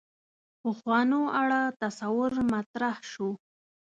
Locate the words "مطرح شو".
2.53-3.29